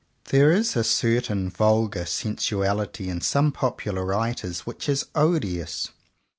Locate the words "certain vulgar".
0.83-2.07